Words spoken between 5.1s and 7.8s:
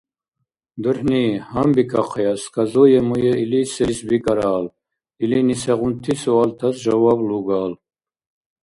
илини сегъунти суалтас жаваб лугал.